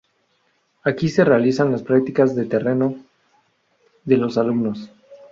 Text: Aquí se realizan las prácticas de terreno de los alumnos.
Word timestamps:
Aquí 0.83 1.09
se 1.09 1.23
realizan 1.23 1.71
las 1.71 1.83
prácticas 1.83 2.35
de 2.35 2.45
terreno 2.47 2.95
de 4.03 4.17
los 4.17 4.35
alumnos. 4.39 4.91